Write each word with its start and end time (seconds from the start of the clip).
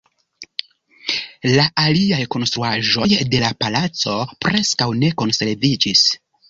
La 1.59 1.67
aliaj 1.83 2.19
konstruaĵoj 2.37 3.07
de 3.35 3.45
la 3.47 3.55
palaco 3.63 4.19
preskaŭ 4.47 4.93
ne 5.05 5.17
konserviĝis. 5.25 6.09